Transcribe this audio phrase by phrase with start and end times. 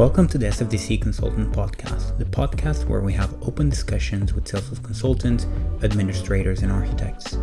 [0.00, 4.82] Welcome to the SFDC Consultant Podcast, the podcast where we have open discussions with Salesforce
[4.82, 5.44] consultants,
[5.82, 7.36] administrators, and architects.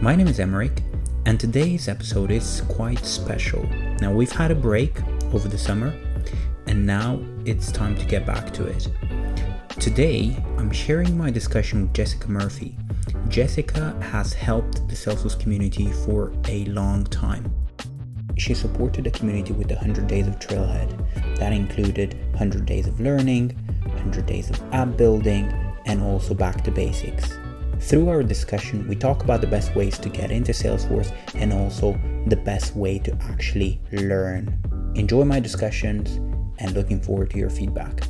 [0.00, 0.80] My name is Emeric,
[1.24, 3.64] and today's episode is quite special.
[4.00, 5.02] Now, we've had a break
[5.34, 5.92] over the summer,
[6.68, 8.88] and now it's time to get back to it.
[9.80, 12.76] Today, I'm sharing my discussion with Jessica Murphy.
[13.26, 17.52] Jessica has helped the Salesforce community for a long time.
[18.36, 21.36] She supported the community with the 100 Days of Trailhead.
[21.38, 23.50] That included 100 Days of Learning,
[23.84, 25.52] 100 Days of App Building,
[25.86, 27.38] and also Back to Basics.
[27.80, 31.98] Through our discussion, we talk about the best ways to get into Salesforce and also
[32.26, 34.58] the best way to actually learn.
[34.94, 36.16] Enjoy my discussions
[36.58, 38.02] and looking forward to your feedback.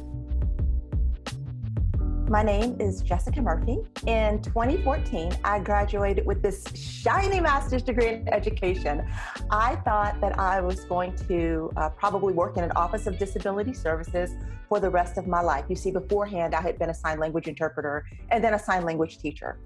[2.29, 3.79] My name is Jessica Murphy.
[4.05, 9.09] In 2014, I graduated with this shiny master's degree in education.
[9.49, 13.73] I thought that I was going to uh, probably work in an Office of Disability
[13.73, 14.33] Services
[14.69, 15.67] for the rest of my life.
[15.69, 19.19] You see, beforehand, I had been a sign language interpreter and then a sign language
[19.19, 19.61] teacher.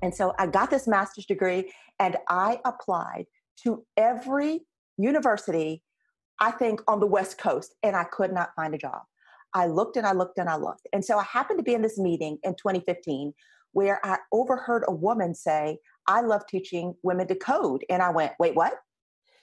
[0.00, 3.26] And so I got this master's degree and I applied
[3.64, 4.60] to every
[4.96, 5.82] university,
[6.40, 9.02] I think, on the West Coast, and I could not find a job.
[9.54, 10.86] I looked and I looked and I looked.
[10.92, 13.32] And so I happened to be in this meeting in 2015
[13.72, 17.84] where I overheard a woman say, I love teaching women to code.
[17.88, 18.74] And I went, wait, what?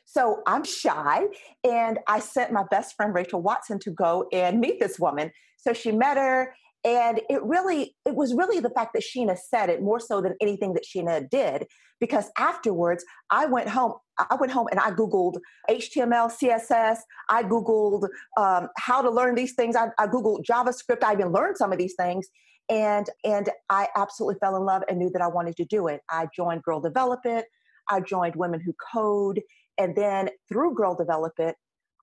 [0.06, 1.26] So I'm shy.
[1.64, 5.32] And I sent my best friend, Rachel Watson, to go and meet this woman.
[5.58, 9.70] So she met her and it really it was really the fact that sheena said
[9.70, 11.68] it more so than anything that sheena did
[12.00, 13.94] because afterwards i went home
[14.30, 15.38] i went home and i googled
[15.70, 16.98] html css
[17.30, 18.08] i googled
[18.38, 21.78] um, how to learn these things I, I googled javascript i even learned some of
[21.78, 22.28] these things
[22.70, 26.02] and and i absolutely fell in love and knew that i wanted to do it.
[26.10, 27.46] I joined girl develop it
[27.90, 29.42] i joined women who code
[29.78, 31.56] and then through girl develop it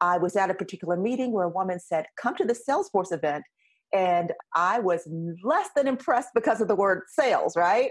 [0.03, 3.45] i was at a particular meeting where a woman said come to the salesforce event
[3.92, 5.09] and I was
[5.42, 7.91] less than impressed because of the word sales, right?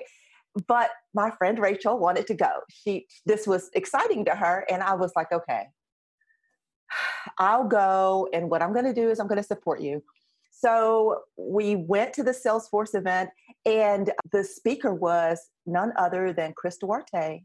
[0.67, 2.49] But my friend Rachel wanted to go.
[2.69, 5.67] She this was exciting to her and I was like, okay.
[7.39, 10.03] I'll go and what I'm going to do is I'm going to support you.
[10.51, 13.29] So we went to the Salesforce event
[13.65, 17.43] and the speaker was none other than Chris Duarte.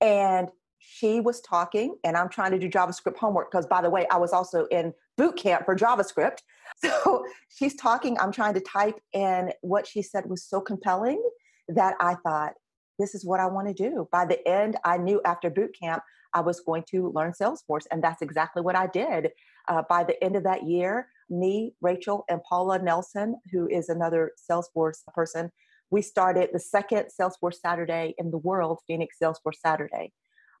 [0.00, 4.06] And she was talking and I'm trying to do JavaScript homework because by the way,
[4.10, 6.38] I was also in boot camp for JavaScript.
[6.82, 11.22] So she's talking, I'm trying to type, and what she said was so compelling
[11.68, 12.54] that I thought,
[12.98, 14.08] this is what I want to do.
[14.10, 16.02] By the end, I knew after boot camp,
[16.34, 19.30] I was going to learn Salesforce, and that's exactly what I did.
[19.68, 24.32] Uh, by the end of that year, me, Rachel, and Paula Nelson, who is another
[24.50, 25.50] Salesforce person,
[25.90, 30.12] we started the second Salesforce Saturday in the world, Phoenix Salesforce Saturday.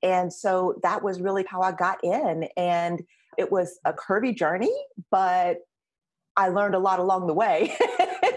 [0.02, 2.48] And so that was really how I got in.
[2.56, 3.02] And
[3.38, 4.72] it was a curvy journey,
[5.10, 5.58] but
[6.36, 7.76] I learned a lot along the way.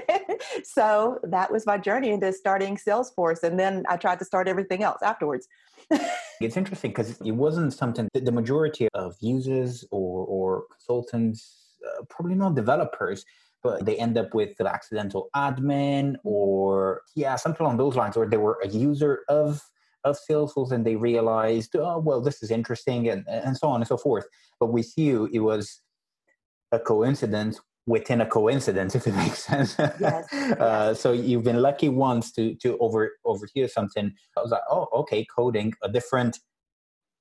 [0.63, 3.43] so that was my journey into starting Salesforce.
[3.43, 5.47] And then I tried to start everything else afterwards.
[6.41, 12.03] it's interesting because it wasn't something that the majority of users or, or consultants, uh,
[12.09, 13.25] probably not developers,
[13.63, 18.27] but they end up with an accidental admin or, yeah, something along those lines, or
[18.27, 19.61] they were a user of
[20.05, 23.87] of Salesforce and they realized, oh, well, this is interesting and, and so on and
[23.87, 24.25] so forth.
[24.59, 25.81] But with you, it was
[26.71, 29.75] a coincidence within a coincidence, if it makes sense.
[29.99, 30.31] Yes.
[30.33, 34.13] uh, so you've been lucky once to to over overhear something.
[34.37, 36.39] I was like, oh, okay, coding, a different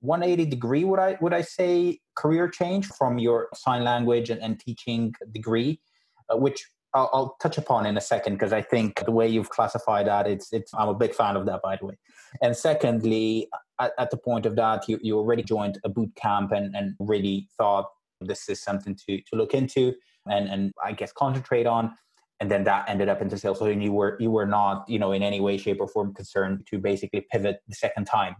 [0.00, 4.60] 180 degree would I would I say career change from your sign language and, and
[4.60, 5.80] teaching degree,
[6.28, 9.50] uh, which I'll, I'll, touch upon in a second because I think the way you've
[9.50, 11.98] classified that it's it's I'm a big fan of that by the way.
[12.42, 13.48] And secondly,
[13.80, 16.94] at, at the point of that, you you already joined a boot camp and and
[16.98, 17.86] really thought
[18.20, 19.94] this is something to to look into
[20.26, 21.94] and and I guess concentrate on.
[22.40, 23.58] And then that ended up into sales.
[23.58, 26.66] So you were you were not you know in any way, shape, or form concerned
[26.70, 28.36] to basically pivot the second time.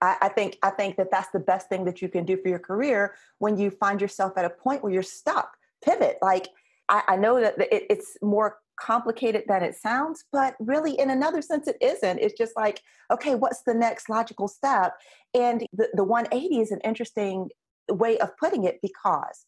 [0.00, 2.48] I, I think I think that that's the best thing that you can do for
[2.48, 5.56] your career when you find yourself at a point where you're stuck.
[5.84, 6.18] Pivot.
[6.22, 6.48] Like
[6.88, 11.42] I, I know that it, it's more complicated than it sounds, but really, in another
[11.42, 12.18] sense, it isn't.
[12.18, 14.94] It's just like, okay, what's the next logical step?
[15.34, 17.48] And the, the 180 is an interesting
[17.88, 19.46] way of putting it because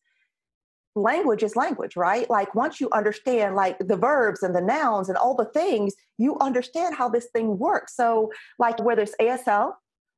[0.95, 2.29] language is language, right?
[2.29, 6.37] Like once you understand like the verbs and the nouns and all the things, you
[6.41, 7.95] understand how this thing works.
[7.97, 9.73] So like whether it's ASL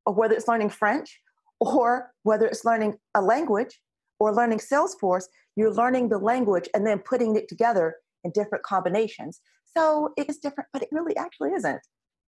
[0.07, 1.21] or whether it's learning French
[1.61, 3.81] or whether it's learning a language
[4.21, 5.25] or learning Salesforce,
[5.57, 9.41] you're learning the language and then putting it together in different combinations.
[9.77, 11.81] So it is different, but it really actually isn't.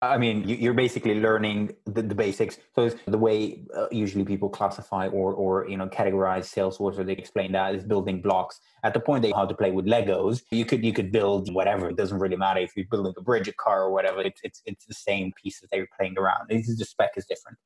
[0.02, 2.58] I mean, you're basically learning the, the basics.
[2.74, 7.12] So the way uh, usually people classify or, or you know categorize Salesforce, or they
[7.12, 8.58] explain that is building blocks.
[8.82, 11.88] At the point they how to play with Legos, you could you could build whatever.
[11.88, 14.22] It doesn't really matter if you're building a bridge, a car, or whatever.
[14.22, 16.46] It's it's it's the same pieces that you're playing around.
[16.48, 17.58] It's the spec is different.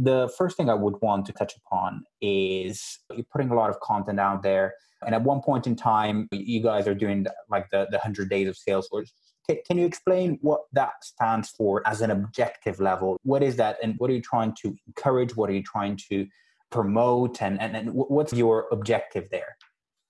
[0.00, 3.80] The first thing I would want to touch upon is you're putting a lot of
[3.80, 4.74] content out there.
[5.04, 8.48] And at one point in time, you guys are doing like the, the 100 days
[8.48, 9.10] of Salesforce
[9.66, 13.18] can you explain what that stands for as an objective level?
[13.22, 15.36] What is that, and what are you trying to encourage?
[15.36, 16.26] What are you trying to
[16.70, 19.56] promote, and and, and what's your objective there?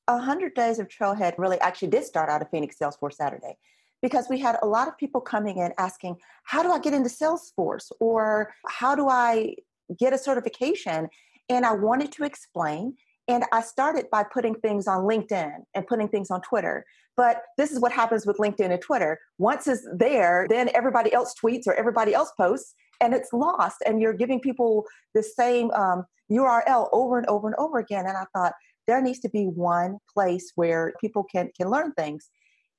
[0.09, 3.57] A hundred days of Trailhead really actually did start out of Phoenix Salesforce Saturday
[4.03, 7.09] because we had a lot of people coming in asking, "How do I get into
[7.09, 9.55] Salesforce?" or "How do I
[9.99, 11.09] get a certification?"
[11.49, 12.97] And I wanted to explain
[13.29, 16.85] and I started by putting things on LinkedIn and putting things on Twitter.
[17.15, 19.19] But this is what happens with LinkedIn and Twitter.
[19.37, 23.77] Once it's there, then everybody else tweets or everybody else posts, and it's lost.
[23.85, 28.07] And you're giving people the same um, URL over and over and over again.
[28.07, 28.55] And I thought
[28.87, 32.31] there needs to be one place where people can can learn things.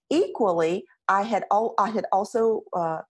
[0.09, 3.01] Equally, I had all I had also uh,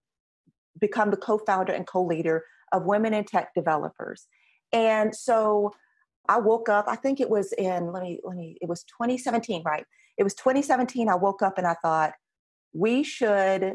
[0.81, 4.27] become the co-founder and co-leader of Women in Tech Developers,
[4.71, 5.71] and so
[6.27, 9.63] I woke up, I think it was in, let me, let me, it was 2017,
[9.65, 9.83] right?
[10.17, 11.09] It was 2017.
[11.09, 12.13] I woke up and I thought,
[12.71, 13.73] we should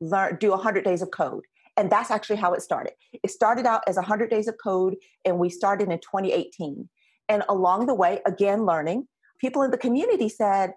[0.00, 1.44] learn, do 100 days of code.
[1.76, 2.92] And that's actually how it started.
[3.12, 6.88] It started out as 100 days of code, and we started in 2018.
[7.28, 9.08] And along the way, again, learning,
[9.40, 10.72] people in the community said,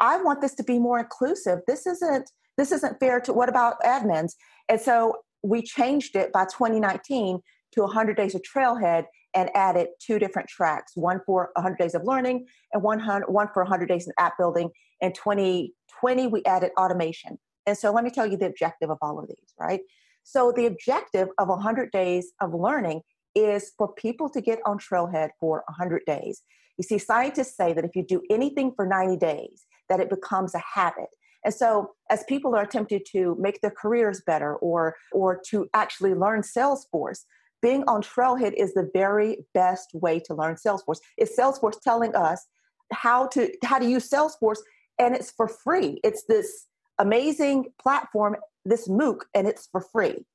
[0.00, 1.60] I want this to be more inclusive.
[1.66, 4.34] This isn't this isn't fair to what about admins?
[4.68, 7.40] And so we changed it by 2019
[7.72, 9.04] to 100 days of trailhead
[9.34, 13.62] and added two different tracks one for 100 days of learning and one, one for
[13.62, 14.70] 100 days in app building.
[15.00, 17.38] In 2020 we added automation.
[17.66, 19.80] And so let me tell you the objective of all of these right?
[20.24, 23.00] So the objective of 100 days of learning
[23.34, 26.42] is for people to get on trailhead for 100 days.
[26.76, 30.54] You see scientists say that if you do anything for 90 days that it becomes
[30.54, 31.08] a habit
[31.44, 36.14] and so as people are attempting to make their careers better or or to actually
[36.14, 37.24] learn salesforce
[37.62, 40.98] being on Trailhead is the very best way to learn Salesforce.
[41.16, 42.44] It's Salesforce telling us
[42.92, 44.58] how to how to use Salesforce,
[44.98, 46.00] and it's for free.
[46.04, 46.66] It's this
[46.98, 50.26] amazing platform, this MOOC, and it's for free.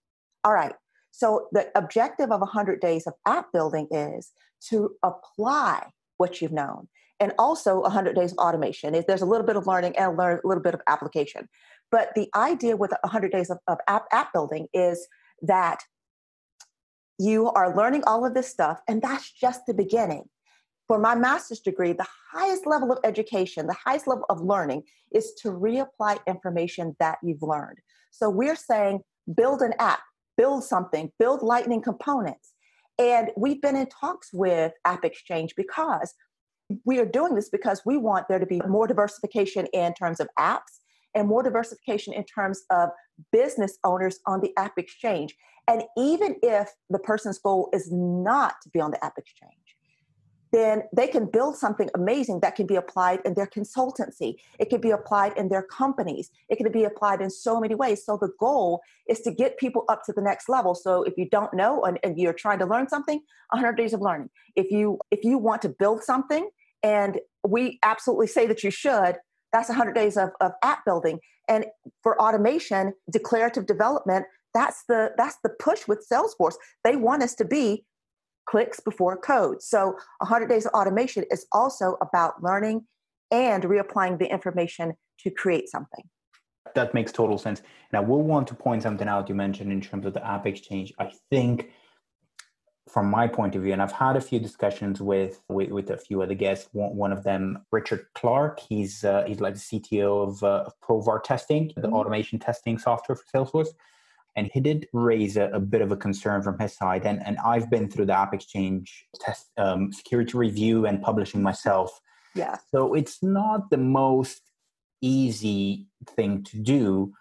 [0.44, 0.74] All right.
[1.12, 4.32] So the objective of 100 days of app building is
[4.70, 5.88] to apply
[6.18, 6.88] what you've known,
[7.20, 9.02] and also 100 days of automation.
[9.08, 11.48] There's a little bit of learning and a little bit of application.
[11.92, 15.08] But the idea with 100 days of, of app, app building is
[15.42, 15.80] that
[17.20, 20.26] you are learning all of this stuff, and that's just the beginning.
[20.88, 25.34] For my master's degree, the highest level of education, the highest level of learning is
[25.42, 27.80] to reapply information that you've learned.
[28.12, 29.02] So we're saying
[29.36, 30.00] build an app,
[30.38, 32.54] build something, build lightning components.
[33.00, 36.14] And we've been in talks with App Exchange because
[36.86, 40.28] we are doing this because we want there to be more diversification in terms of
[40.38, 40.80] apps
[41.16, 42.90] and more diversification in terms of
[43.32, 45.36] business owners on the App Exchange.
[45.68, 49.77] And even if the person's goal is not to be on the App Exchange,
[50.52, 54.36] then they can build something amazing that can be applied in their consultancy.
[54.60, 56.32] It can be applied in their companies.
[56.50, 58.06] It can be applied in so many ways.
[58.06, 60.76] So the goal is to get people up to the next level.
[60.76, 63.22] So if you don't know and, and you're trying to learn something,
[63.52, 64.30] 100 days of learning.
[64.56, 66.50] If you if you want to build something,
[66.84, 69.16] and we absolutely say that you should,
[69.52, 71.20] that's 100 days of, of app building.
[71.48, 71.66] And
[72.04, 77.46] for automation, declarative development, that's the that's the push with salesforce they want us to
[77.46, 77.86] be
[78.48, 82.86] clicks before code so 100 days of automation is also about learning
[83.32, 86.04] and reapplying the information to create something
[86.76, 87.62] that makes total sense
[87.92, 90.46] and i will want to point something out you mentioned in terms of the app
[90.46, 91.70] exchange i think
[92.88, 95.98] from my point of view, and I've had a few discussions with with, with a
[95.98, 96.70] few other guests.
[96.72, 100.74] One, one of them, Richard Clark, he's uh, he's like the CTO of, uh, of
[100.82, 101.94] Provar Testing, the mm-hmm.
[101.94, 103.70] automation testing software for Salesforce
[104.38, 107.06] and he did raise a, a, bit of a concern from his side.
[107.06, 112.00] And, and i've been through the app exchange test um, security review and publishing myself.
[112.36, 112.58] Yeah.
[112.72, 114.42] So it's not the most
[115.02, 117.14] easy thing to do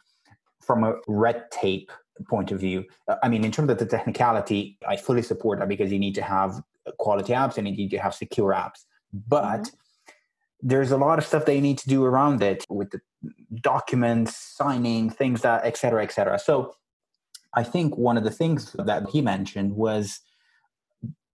[0.60, 1.90] from a red tape
[2.28, 2.84] point of view.
[3.08, 6.14] Uh, i mean in terms of the technicality i fully support that because you need
[6.14, 6.62] to have
[6.98, 8.84] quality apps and you need to have secure apps.
[9.12, 9.76] But mm-hmm.
[10.62, 13.00] there's a lot of stuff that you need to do around it with the
[13.60, 16.38] documents signing things that et cetera et cetera.
[16.38, 16.74] So
[17.56, 20.20] I think one of the things that he mentioned was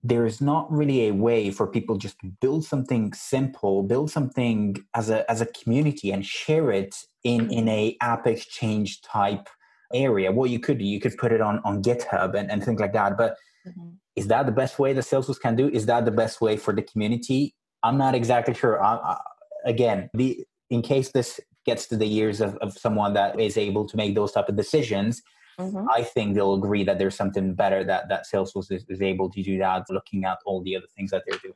[0.04, 4.76] there is not really a way for people just to build something simple, build something
[4.94, 9.48] as a as a community and share it in in a app exchange type
[9.94, 10.32] area.
[10.32, 13.16] What you could you could put it on, on GitHub and, and things like that.
[13.16, 13.36] But
[13.66, 13.90] mm-hmm.
[14.16, 15.68] is that the best way that Salesforce can do?
[15.68, 17.54] Is that the best way for the community?
[17.82, 18.82] I'm not exactly sure.
[18.82, 19.16] I, I,
[19.64, 23.86] again, the in case this gets to the ears of, of someone that is able
[23.86, 25.22] to make those type of decisions,
[25.58, 25.86] mm-hmm.
[25.90, 29.42] I think they'll agree that there's something better that, that Salesforce is, is able to
[29.42, 31.54] do that, looking at all the other things that they're doing.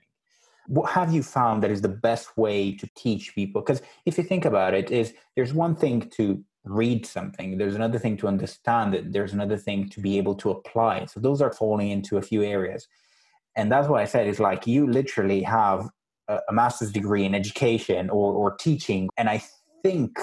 [0.67, 3.63] What have you found that is the best way to teach people?
[3.63, 7.99] Because if you think about it, is there's one thing to read something, there's another
[7.99, 11.05] thing to understand it, there's another thing to be able to apply.
[11.05, 12.89] So those are falling into a few areas.
[13.55, 15.89] And that's why I said it's like you literally have
[16.29, 19.09] a, a master's degree in education or, or teaching.
[19.17, 19.43] And I
[19.83, 20.19] think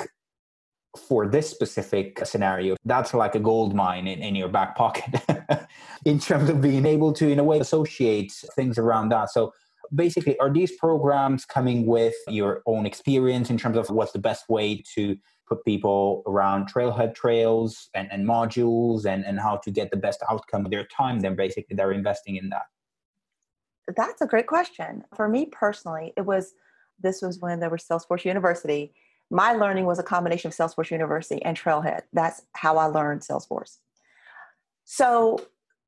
[0.98, 5.22] for this specific scenario, that's like a gold mine in, in your back pocket
[6.06, 9.32] in terms of being able to, in a way, associate things around that.
[9.32, 9.54] So
[9.94, 14.50] basically, are these programs coming with your own experience in terms of what's the best
[14.50, 19.92] way to put people around trailhead trails and, and modules and, and how to get
[19.92, 21.20] the best outcome of their time?
[21.20, 22.64] Then basically, they're investing in that.
[23.96, 25.04] That's a great question.
[25.16, 26.54] For me personally, it was
[27.02, 28.94] this was when there was Salesforce University
[29.34, 32.02] my learning was a combination of Salesforce University and Trailhead.
[32.14, 33.80] That's how I learned Salesforce.
[34.86, 35.40] So,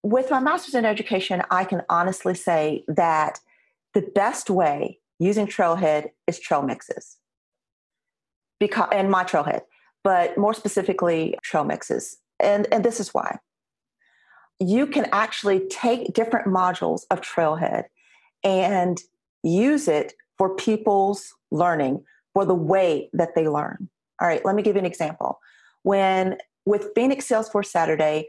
[0.02, 3.40] with my master's in education, I can honestly say that
[3.94, 7.18] the best way using Trailhead is trail mixes.
[8.60, 9.62] Because and my Trailhead,
[10.04, 12.18] but more specifically trail mixes.
[12.40, 13.38] And and this is why.
[14.60, 17.86] You can actually take different modules of Trailhead
[18.44, 19.00] and
[19.44, 22.04] use it for people's learning
[22.36, 23.90] for the way that they learn.
[24.22, 25.40] All right, let me give you an example.
[25.82, 28.28] When with Phoenix Salesforce Saturday,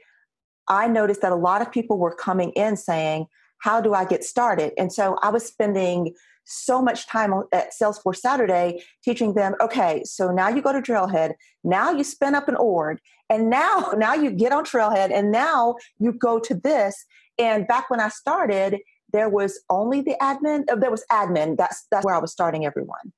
[0.68, 3.26] I noticed that a lot of people were coming in saying,
[3.58, 4.72] How do I get started?
[4.78, 10.30] And so I was spending so much time at Salesforce Saturday teaching them, okay, so
[10.30, 11.32] now you go to Trailhead,
[11.64, 12.98] now you spin up an org,
[13.28, 17.04] and now now you get on Trailhead, and now you go to this.
[17.38, 18.78] And back when I started,
[19.12, 21.56] there was only the admin, uh, there was admin.
[21.56, 23.12] That's that's where I was starting everyone.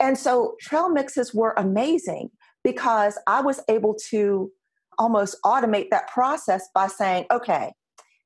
[0.00, 2.30] And so trail mixes were amazing
[2.64, 4.50] because I was able to
[4.98, 7.72] almost automate that process by saying, okay,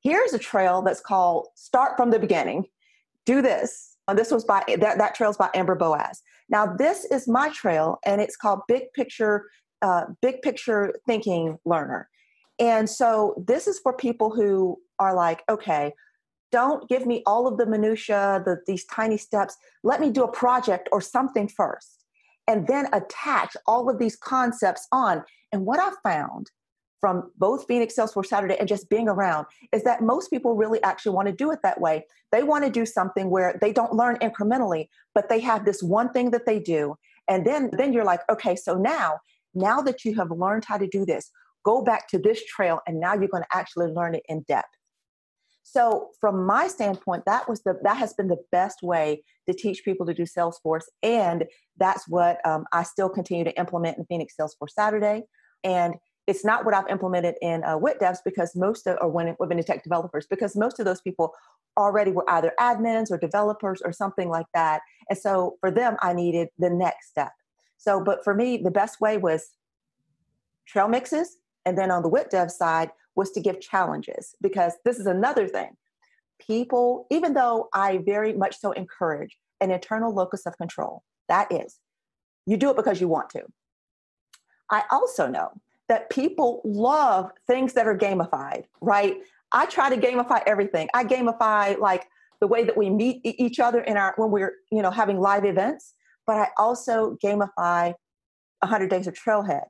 [0.03, 2.67] here's a trail that's called Start from the Beginning.
[3.25, 3.97] Do this.
[4.09, 6.23] And this was by that, that trail's by Amber Boaz.
[6.49, 9.49] Now, this is my trail, and it's called Big Picture,
[9.81, 12.09] uh, Big Picture Thinking Learner.
[12.59, 15.93] And so this is for people who are like, okay,
[16.53, 19.57] don't give me all of the minutia the, these tiny steps.
[19.83, 22.05] Let me do a project or something first
[22.47, 25.25] and then attach all of these concepts on.
[25.53, 26.51] And what i found
[27.01, 31.13] from both phoenix salesforce saturday and just being around is that most people really actually
[31.13, 32.05] want to do it that way.
[32.31, 36.13] They want to do something where they don't learn incrementally but they have this one
[36.13, 36.95] thing that they do.
[37.29, 39.19] And then then you're like okay so now
[39.55, 41.31] now that you have learned how to do this
[41.65, 44.77] go back to this trail and now you're going to actually learn it in depth
[45.63, 49.85] so from my standpoint, that was the that has been the best way to teach
[49.85, 51.45] people to do Salesforce, and
[51.79, 55.23] that's what um, I still continue to implement in Phoenix Salesforce Saturday.
[55.65, 55.95] And
[56.27, 59.63] it's not what I've implemented in uh, WIT devs because most of, or when women
[59.65, 61.33] tech developers, because most of those people
[61.77, 64.83] already were either admins or developers or something like that.
[65.09, 67.33] And so for them, I needed the next step.
[67.77, 69.51] So, but for me, the best way was
[70.67, 71.39] trail mixes.
[71.65, 75.47] And then on the WIT dev side, was to give challenges because this is another
[75.47, 75.77] thing.
[76.41, 81.79] People, even though I very much so encourage an internal locus of control, that is,
[82.47, 83.43] you do it because you want to.
[84.71, 85.53] I also know
[85.89, 89.17] that people love things that are gamified, right?
[89.53, 90.89] I try to gamify everything.
[90.95, 92.07] I gamify like
[92.41, 95.45] the way that we meet each other in our when we're, you know, having live
[95.45, 95.95] events,
[96.27, 97.95] but I also gamify
[98.61, 99.65] 100 days of trailhead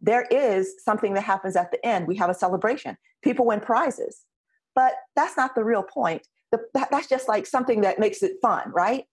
[0.00, 2.06] there is something that happens at the end.
[2.06, 2.96] We have a celebration.
[3.22, 4.22] People win prizes.
[4.74, 6.26] But that's not the real point.
[6.52, 9.04] The, that, that's just like something that makes it fun, right?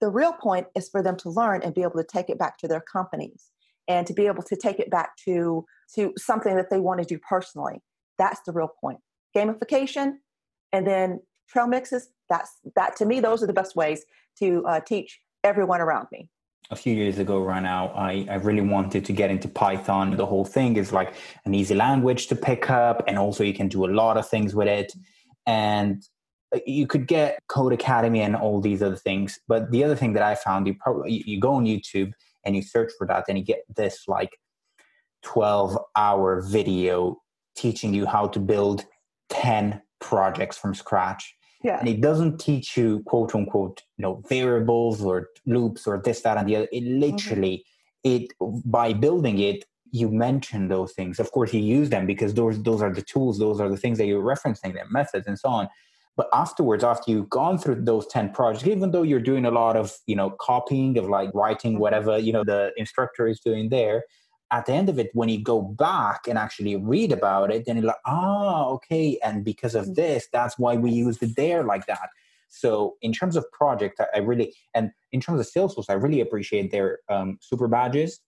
[0.00, 2.58] The real point is for them to learn and be able to take it back
[2.58, 3.50] to their companies
[3.88, 7.06] and to be able to take it back to, to something that they want to
[7.06, 7.82] do personally.
[8.18, 9.00] That's the real point.
[9.36, 10.14] Gamification
[10.72, 14.04] and then trail mixes, that's that to me, those are the best ways
[14.38, 16.28] to uh, teach everyone around me
[16.70, 20.16] a few years ago right now I, I really wanted to get into python.
[20.16, 23.68] The whole thing is like an easy language to pick up and also you can
[23.68, 24.92] do a lot of things with it.
[25.46, 26.02] And
[26.54, 30.22] uh, you could get Codecademy and all these other things but the other thing that
[30.22, 32.12] i found you probably you go on youtube
[32.44, 34.38] and you search for that and you get this like
[35.22, 37.20] 12 hour video
[37.56, 38.84] teaching you how to build
[39.30, 41.35] 10 projects from scratch
[41.66, 41.80] yeah.
[41.80, 46.38] And it doesn't teach you quote unquote, you know, variables or loops or this, that,
[46.38, 46.68] and the other.
[46.70, 47.00] It mm-hmm.
[47.00, 47.64] literally,
[48.06, 48.22] mm-hmm.
[48.22, 51.18] it by building it, you mention those things.
[51.18, 53.98] Of course, you use them because those those are the tools, those are the things
[53.98, 55.68] that you're referencing, their methods and so on.
[56.16, 59.76] But afterwards, after you've gone through those 10 projects, even though you're doing a lot
[59.76, 61.80] of, you know, copying of like writing mm-hmm.
[61.80, 64.04] whatever, you know, the instructor is doing there,
[64.52, 67.76] at the end of it, when you go back and actually read about it, then
[67.76, 69.18] you're like, ah, okay.
[69.24, 69.94] And because of mm-hmm.
[69.94, 72.08] this, that's why we used it there like that.
[72.48, 76.70] So in terms of project, I really, and in terms of Salesforce, I really appreciate
[76.70, 78.20] their um, super badges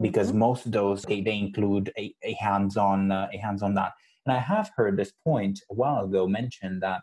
[0.00, 0.38] because mm-hmm.
[0.38, 3.92] most of those, they, they include a, a hands-on, uh, a hands-on that.
[4.26, 7.02] And I have heard this point a while ago mentioned that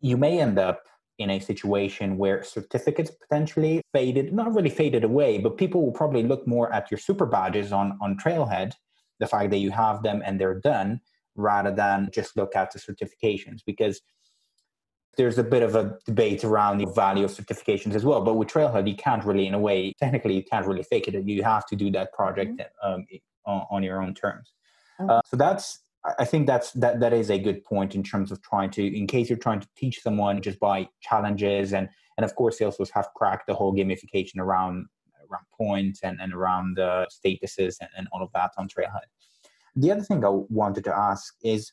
[0.00, 0.82] you may end up
[1.18, 6.22] in a situation where certificates potentially faded, not really faded away, but people will probably
[6.22, 8.72] look more at your super badges on, on Trailhead,
[9.18, 11.00] the fact that you have them and they're done,
[11.34, 13.60] rather than just look at the certifications.
[13.66, 14.00] Because
[15.16, 18.22] there's a bit of a debate around the value of certifications as well.
[18.22, 21.24] But with Trailhead, you can't really, in a way, technically, you can't really fake it.
[21.26, 22.94] You have to do that project mm-hmm.
[22.94, 23.06] um,
[23.44, 24.52] on, on, your own terms.
[25.00, 25.10] Mm-hmm.
[25.10, 25.80] Uh, so that's
[26.18, 29.06] I think that's that that is a good point in terms of trying to, in
[29.06, 33.08] case you're trying to teach someone just by challenges and and of course Salesforce have
[33.14, 34.86] cracked the whole gamification around
[35.30, 39.08] around points and, and around the statuses and, and all of that on Trailhead.
[39.76, 41.72] The other thing I wanted to ask is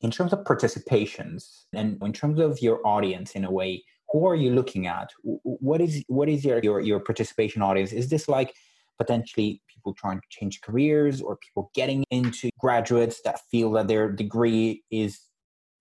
[0.00, 4.36] in terms of participations and in terms of your audience in a way, who are
[4.36, 5.10] you looking at?
[5.22, 7.92] What is what is your your, your participation audience?
[7.92, 8.54] Is this like
[8.98, 14.10] potentially people trying to change careers or people getting into graduates that feel that their
[14.10, 15.20] degree is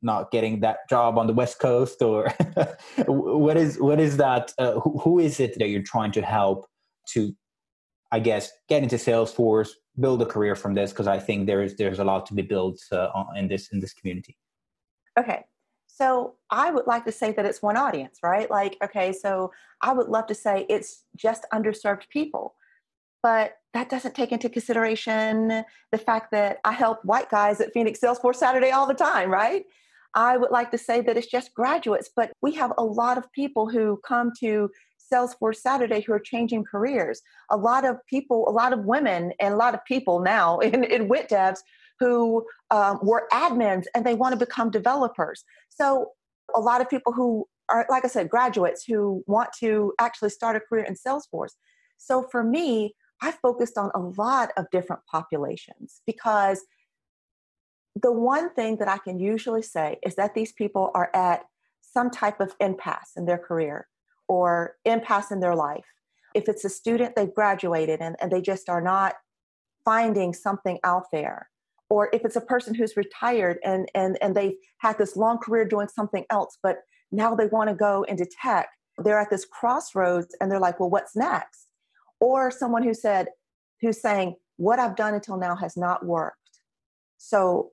[0.02, 2.30] not getting that job on the west coast or
[3.08, 6.68] what is what is that uh, who, who is it that you're trying to help
[7.08, 7.34] to
[8.12, 10.92] i guess get into salesforce build a career from this?
[10.92, 13.94] Because i think there's there's a lot to be built uh, in this in this
[13.94, 14.38] community.
[15.20, 15.46] Okay.
[15.88, 18.52] So I would like to say that it's one audience, right?
[18.52, 22.54] Like, okay, so I would love to say it's just underserved people
[23.24, 28.00] but that doesn't take into consideration the fact that I help white guys at Phoenix
[28.00, 29.66] Salesforce Saturday all the time, right?
[30.14, 33.32] I would like to say that it's just graduates, but we have a lot of
[33.34, 34.70] people who come to
[35.12, 37.22] Salesforce Saturday who are changing careers.
[37.52, 40.84] A lot of people, a lot of women, and a lot of people now in,
[40.84, 41.60] in WIT devs
[42.00, 45.44] who um, were admins and they want to become developers.
[45.70, 46.12] So,
[46.56, 50.56] a lot of people who are, like I said, graduates who want to actually start
[50.56, 51.52] a career in Salesforce.
[51.98, 56.64] So, for me, I focused on a lot of different populations because
[58.02, 61.44] the one thing that I can usually say is that these people are at
[61.82, 63.88] some type of impasse in their career
[64.28, 65.86] or impasse in their life.
[66.36, 69.16] If it's a student, they've graduated and, and they just are not
[69.84, 71.50] finding something out there.
[71.90, 75.66] Or if it's a person who's retired and, and, and they've had this long career
[75.66, 76.80] doing something else, but
[77.12, 80.90] now they want to go into tech, they're at this crossroads and they're like, well,
[80.90, 81.67] what's next?
[82.20, 83.28] Or someone who said
[83.82, 86.38] who's saying what i've done until now has not worked.
[87.18, 87.72] So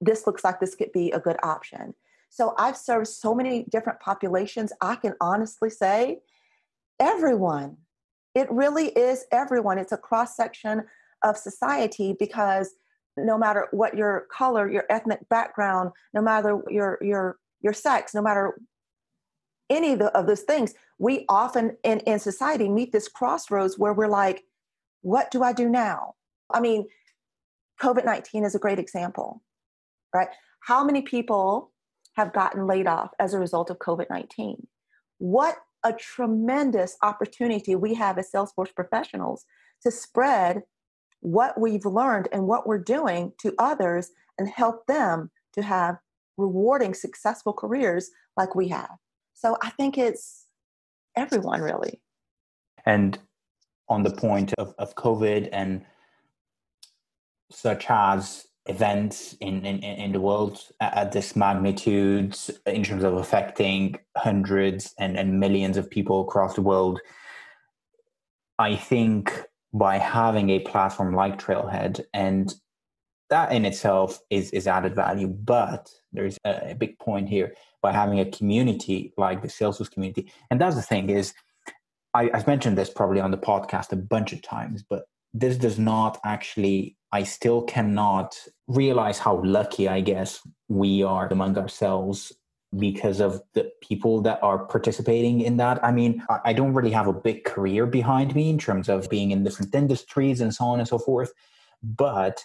[0.00, 1.94] this looks like this could be a good option.
[2.28, 4.72] So i've served so many different populations.
[4.80, 6.20] I can honestly say
[6.98, 7.76] everyone
[8.34, 9.78] it really is everyone.
[9.78, 10.84] It's a cross section
[11.22, 12.74] of society because
[13.16, 18.22] no matter what your color your ethnic background no matter your your your sex no
[18.22, 18.58] matter
[19.70, 23.94] any of, the, of those things, we often in, in society meet this crossroads where
[23.94, 24.44] we're like,
[25.02, 26.14] what do I do now?
[26.50, 26.86] I mean,
[27.80, 29.42] COVID 19 is a great example,
[30.14, 30.28] right?
[30.60, 31.70] How many people
[32.16, 34.66] have gotten laid off as a result of COVID 19?
[35.18, 39.46] What a tremendous opportunity we have as Salesforce professionals
[39.82, 40.62] to spread
[41.20, 45.96] what we've learned and what we're doing to others and help them to have
[46.36, 48.96] rewarding, successful careers like we have.
[49.40, 50.44] So I think it's
[51.16, 52.02] everyone really.
[52.84, 53.18] And
[53.88, 55.86] on the point of, of COVID and
[57.50, 63.96] such as events in, in, in the world at this magnitude in terms of affecting
[64.14, 67.00] hundreds and, and millions of people across the world,
[68.58, 72.54] I think by having a platform like Trailhead and
[73.30, 77.92] that in itself is, is added value, but there's a, a big point here by
[77.92, 80.30] having a community like the Salesforce community.
[80.50, 81.32] And that's the thing is,
[82.12, 85.78] I, I've mentioned this probably on the podcast a bunch of times, but this does
[85.78, 88.36] not actually i still cannot
[88.68, 92.32] realize how lucky i guess we are among ourselves
[92.78, 97.06] because of the people that are participating in that i mean i don't really have
[97.06, 100.78] a big career behind me in terms of being in different industries and so on
[100.78, 101.32] and so forth
[101.82, 102.44] but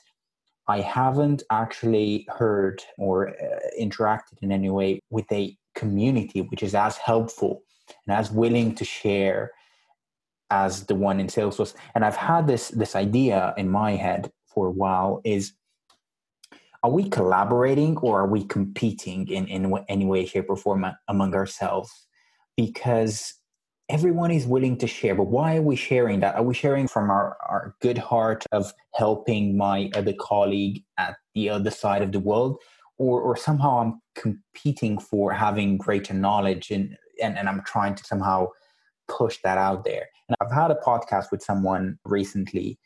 [0.68, 6.74] I haven't actually heard or uh, interacted in any way with a community which is
[6.74, 7.64] as helpful
[8.08, 9.52] and as willing to share
[10.50, 11.76] as the one in Salesforce.
[11.94, 15.54] And I've had this this idea in my head for a while is
[16.84, 21.34] are we collaborating or are we competing in, in any way, shape, or form among
[21.34, 21.90] ourselves?
[22.56, 23.34] Because
[23.90, 26.36] everyone is willing to share, but why are we sharing that?
[26.36, 31.50] Are we sharing from our, our good heart of helping my other colleague at the
[31.50, 32.60] other side of the world?
[32.98, 38.04] Or, or somehow I'm competing for having greater knowledge and, and, and I'm trying to
[38.06, 38.48] somehow
[39.08, 40.08] push that out there.
[40.28, 42.80] And I've had a podcast with someone recently,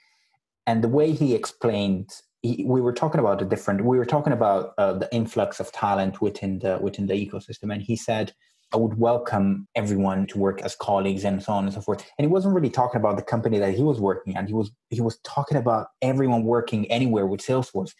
[0.67, 2.09] and the way he explained,
[2.41, 3.85] he, we were talking about a different.
[3.85, 7.81] We were talking about uh, the influx of talent within the within the ecosystem, and
[7.81, 8.33] he said.
[8.71, 12.05] I would welcome everyone to work as colleagues and so on and so forth.
[12.17, 14.47] And he wasn't really talking about the company that he was working at.
[14.47, 17.93] He was he was talking about everyone working anywhere with Salesforce.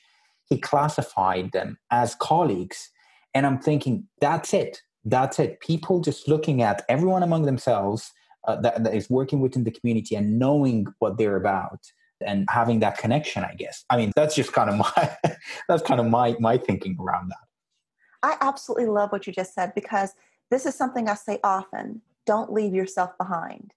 [0.46, 2.90] He classified them as colleagues.
[3.34, 4.82] And I'm thinking, that's it.
[5.06, 5.60] That's it.
[5.60, 8.12] People just looking at everyone among themselves
[8.48, 11.80] uh, that, that is working within the community and knowing what they're about
[12.26, 15.18] and having that connection i guess i mean that's just kind of my
[15.68, 17.38] that's kind of my my thinking around that
[18.24, 20.14] i absolutely love what you just said because
[20.52, 23.74] this is something i say often don't leave yourself behind.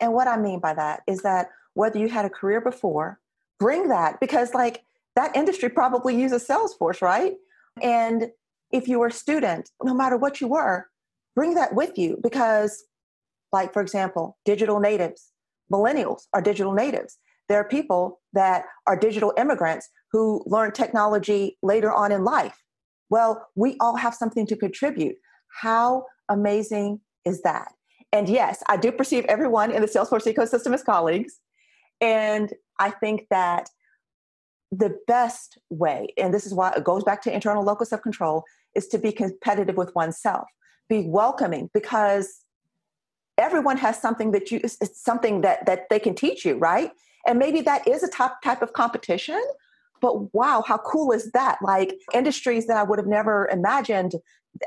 [0.00, 3.18] And what i mean by that is that whether you had a career before
[3.58, 4.82] bring that because like
[5.16, 7.34] that industry probably uses salesforce right?
[7.82, 8.30] And
[8.70, 10.88] if you were a student no matter what you were
[11.34, 12.84] bring that with you because
[13.52, 15.32] like for example digital natives
[15.72, 17.18] millennials are digital natives.
[17.48, 22.62] There are people that are digital immigrants who learn technology later on in life.
[23.10, 25.16] Well we all have something to contribute
[25.60, 27.72] how amazing is that?
[28.12, 31.40] And yes i do perceive everyone in the salesforce ecosystem as colleagues.
[32.00, 33.68] And i think that
[34.70, 38.44] the best way and this is why it goes back to internal locus of control
[38.74, 40.46] is to be competitive with oneself
[40.88, 42.44] be welcoming because
[43.38, 44.60] everyone has something that you
[44.92, 46.90] something that that they can teach you right?
[47.26, 49.42] And maybe that is a top type of competition
[50.00, 51.58] but wow how cool is that?
[51.62, 54.14] Like industries that i would have never imagined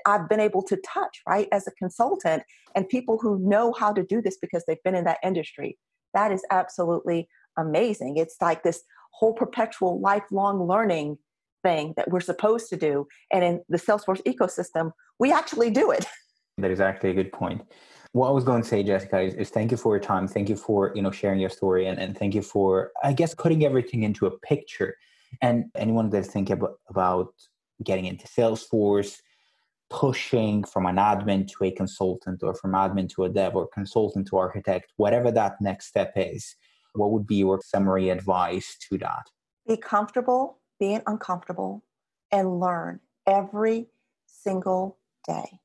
[0.06, 2.44] i've been able to touch right as a consultant
[2.76, 5.78] and people who know how to do this because they've been in that industry.
[6.14, 8.18] That is absolutely amazing.
[8.18, 11.18] It's like this whole perpetual lifelong learning
[11.64, 13.08] thing that we're supposed to do.
[13.32, 16.06] And in the salesforce ecosystem we actually do it.
[16.58, 17.62] That is actually a good point.
[18.12, 20.28] What I was going to say, Jessica, is, is, thank you for your time.
[20.28, 23.34] Thank you for you know sharing your story, and, and thank you for I guess
[23.34, 24.98] putting everything into a picture.
[25.42, 27.34] And anyone that's thinking about, about
[27.84, 29.22] getting into Salesforce,
[29.92, 34.28] pushing from an admin to a consultant, or from admin to a dev, or consultant
[34.30, 36.56] to architect, whatever that next step is,
[36.96, 39.24] what would be your summary advice to that?
[39.68, 41.84] Be comfortable being uncomfortable,
[42.32, 43.86] and learn every
[44.26, 45.60] single day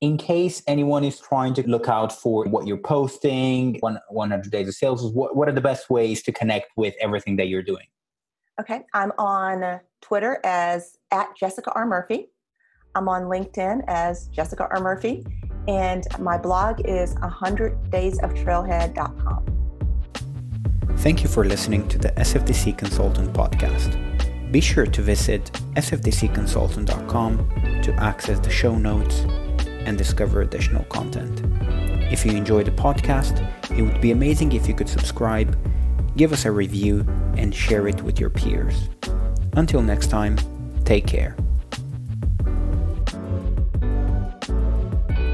[0.00, 4.74] in case anyone is trying to look out for what you're posting, 100 days of
[4.74, 7.86] sales, what, what are the best ways to connect with everything that you're doing?
[8.60, 11.86] Okay, I'm on Twitter as at Jessica R.
[11.86, 12.30] Murphy.
[12.94, 14.80] I'm on LinkedIn as Jessica R.
[14.80, 15.24] Murphy.
[15.68, 19.46] And my blog is 100daysoftrailhead.com.
[20.98, 23.98] Thank you for listening to the SFDC Consultant podcast.
[24.52, 29.24] Be sure to visit sfdcconsultant.com to access the show notes
[29.86, 31.42] and discover additional content.
[32.12, 33.40] If you enjoy the podcast,
[33.76, 35.58] it would be amazing if you could subscribe,
[36.16, 38.88] give us a review, and share it with your peers.
[39.54, 40.38] Until next time,
[40.84, 41.36] take care.